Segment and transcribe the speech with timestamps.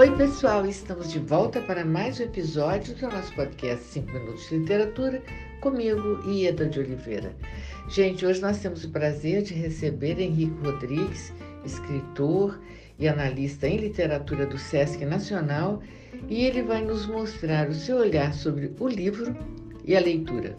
[0.00, 4.56] Oi, pessoal, estamos de volta para mais um episódio do nosso podcast 5 Minutos de
[4.56, 5.22] Literatura,
[5.60, 7.36] comigo, Ieda de Oliveira.
[7.86, 11.34] Gente, hoje nós temos o prazer de receber Henrique Rodrigues,
[11.66, 12.58] escritor
[12.98, 15.82] e analista em literatura do SESC Nacional,
[16.30, 19.36] e ele vai nos mostrar o seu olhar sobre o livro
[19.84, 20.56] e a leitura.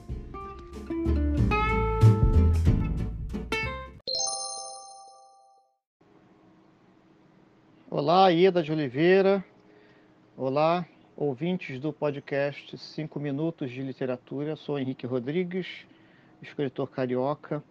[7.93, 9.43] Olá, Ieda de Oliveira.
[10.37, 14.55] Olá, ouvintes do podcast 5 Minutos de Literatura.
[14.55, 15.86] Sou Henrique Rodrigues,
[16.41, 17.61] escritor carioca.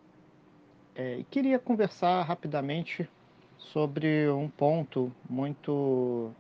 [0.95, 3.09] É, e queria conversar rapidamente
[3.57, 6.31] sobre um ponto muito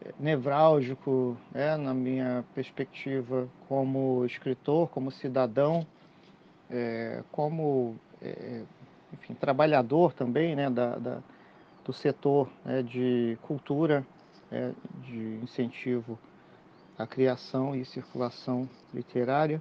[0.00, 5.84] é, nevrálgico né, na minha perspectiva como escritor, como cidadão,
[6.70, 8.62] é, como é,
[9.12, 11.31] enfim, trabalhador também né, da, da
[11.84, 14.06] do setor né, de cultura,
[14.50, 16.18] né, de incentivo
[16.98, 19.60] à criação e circulação literária,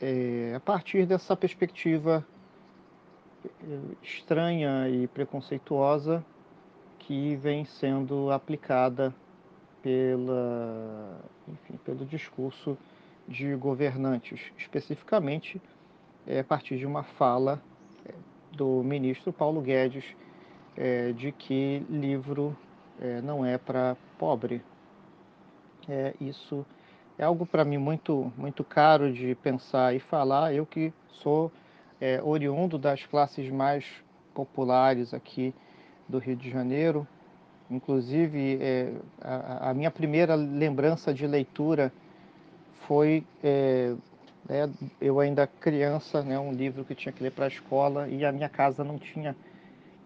[0.00, 2.26] é, a partir dessa perspectiva
[3.44, 3.48] é,
[4.02, 6.24] estranha e preconceituosa
[6.98, 9.14] que vem sendo aplicada
[9.82, 12.76] pela, enfim, pelo discurso
[13.28, 15.60] de governantes, especificamente
[16.26, 17.62] é, a partir de uma fala
[18.06, 18.12] é,
[18.52, 20.04] do ministro Paulo Guedes
[20.76, 22.56] é, de que livro
[23.00, 24.62] é, não é para pobre.
[25.88, 26.64] É, isso
[27.18, 30.54] é algo para mim muito, muito caro de pensar e falar.
[30.54, 31.52] Eu que sou
[32.00, 33.84] é, oriundo das classes mais
[34.34, 35.54] populares aqui
[36.08, 37.06] do Rio de Janeiro,
[37.70, 41.92] inclusive é, a, a, minha primeira lembrança de leitura
[42.86, 43.94] foi é,
[44.48, 44.68] é,
[45.00, 48.32] eu ainda criança, né, um livro que tinha que ler para a escola e a
[48.32, 49.34] minha casa não tinha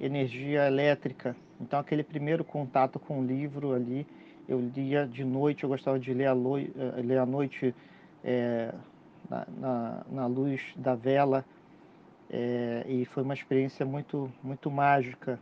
[0.01, 1.35] energia elétrica.
[1.61, 4.07] Então, aquele primeiro contato com o livro ali,
[4.49, 7.75] eu lia de noite, eu gostava de ler à, eh, ler à noite
[8.25, 8.73] é,
[9.29, 11.45] na, na, na, luz da vela,
[12.31, 15.39] é, e foi uma experiência muito, muito mágica.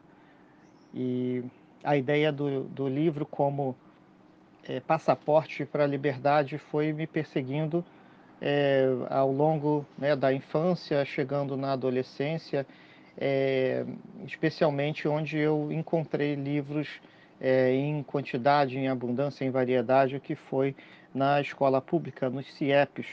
[0.94, 1.44] E
[1.84, 3.76] a ideia do, do livro como
[4.64, 7.84] é, passaporte para a liberdade foi me perseguindo
[9.08, 12.66] ao longo né, da infância, chegando na adolescência
[13.18, 13.84] é,
[14.26, 17.00] especialmente onde eu encontrei livros
[17.40, 20.74] é, em quantidade, em abundância, em variedade, que foi
[21.14, 23.06] na escola pública, nos CIEPs,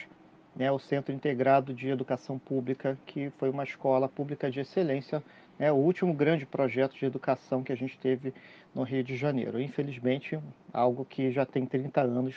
[0.56, 5.24] né, o Centro Integrado de Educação Pública, que foi uma escola pública de excelência,
[5.58, 8.34] né, o último grande projeto de educação que a gente teve
[8.74, 9.62] no Rio de Janeiro.
[9.62, 10.40] Infelizmente,
[10.72, 12.35] algo que já tem 30 anos,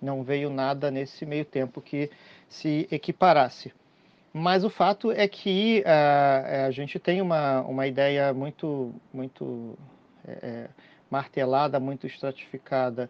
[0.00, 2.10] não veio nada nesse meio tempo que
[2.48, 3.72] se equiparasse.
[4.36, 9.78] Mas o fato é que uh, a gente tem uma, uma ideia muito, muito
[10.26, 10.68] é,
[11.08, 13.08] martelada, muito estratificada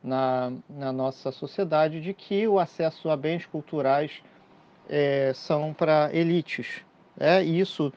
[0.00, 4.22] na, na nossa sociedade de que o acesso a bens culturais
[4.88, 6.82] é, são para elites.
[7.18, 7.92] É, e isso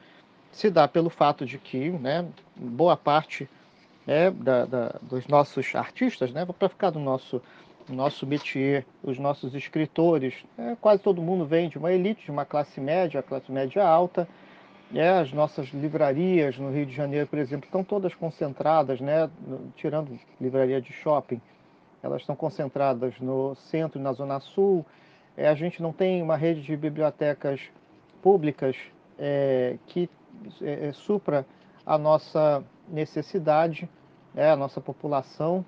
[0.50, 3.48] se dá pelo fato de que né, boa parte
[4.04, 7.40] né, da, da, dos nossos artistas, né, para ficar do nosso
[7.88, 12.44] nosso métier, os nossos escritores, é, quase todo mundo vem de uma elite, de uma
[12.44, 14.26] classe média, classe média alta.
[14.94, 19.28] É, as nossas livrarias no Rio de Janeiro, por exemplo, estão todas concentradas, né,
[19.76, 21.40] tirando livraria de shopping,
[22.02, 24.84] elas estão concentradas no centro e na zona sul.
[25.36, 27.60] É, a gente não tem uma rede de bibliotecas
[28.22, 28.76] públicas
[29.18, 30.08] é, que
[30.60, 31.46] é, é supra
[31.84, 33.88] a nossa necessidade,
[34.36, 35.64] é, a nossa população.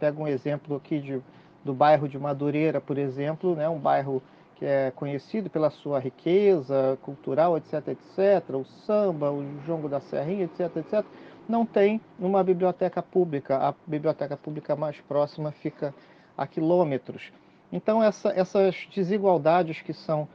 [0.00, 1.22] Pega um exemplo aqui de
[1.66, 4.22] do bairro de Madureira, por exemplo, né, um bairro
[4.54, 10.44] que é conhecido pela sua riqueza cultural, etc, etc, o samba, o jongo da serrinha,
[10.44, 11.04] etc, etc,
[11.46, 13.58] não tem uma biblioteca pública.
[13.58, 15.94] A biblioteca pública mais próxima fica
[16.36, 17.30] a quilômetros.
[17.70, 20.26] Então, essa, essas desigualdades que são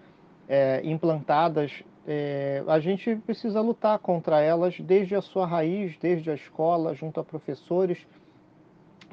[0.47, 6.35] é, implantadas, é, a gente precisa lutar contra elas desde a sua raiz, desde a
[6.35, 8.05] escola, junto a professores,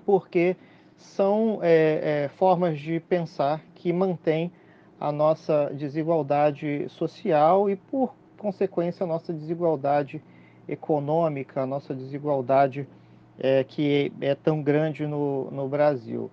[0.05, 0.56] porque
[0.99, 4.53] são é, é, formas de pensar que mantêm
[5.00, 10.23] a nossa desigualdade social e, por consequência, a nossa desigualdade
[10.69, 12.87] econômica, a nossa desigualdade
[13.39, 16.29] é, que é tão grande no, no Brasil.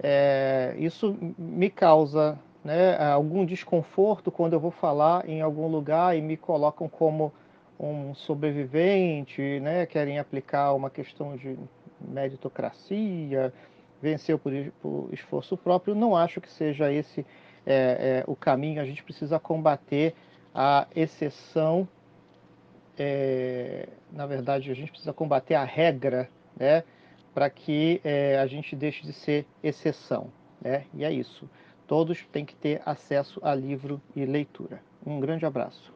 [0.00, 6.20] É, isso me causa né, algum desconforto quando eu vou falar em algum lugar e
[6.20, 7.32] me colocam como
[7.78, 11.58] um sobrevivente, né, querem aplicar uma questão de
[12.00, 13.52] meritocracia,
[14.00, 15.94] venceu por, por esforço próprio.
[15.94, 17.24] Não acho que seja esse
[17.64, 18.80] é, é, o caminho.
[18.80, 20.14] A gente precisa combater
[20.54, 21.88] a exceção.
[22.98, 26.82] É, na verdade, a gente precisa combater a regra, né?
[27.34, 30.32] para que é, a gente deixe de ser exceção.
[30.60, 30.86] Né?
[30.94, 31.48] E é isso.
[31.86, 34.80] Todos têm que ter acesso a livro e leitura.
[35.04, 35.95] Um grande abraço.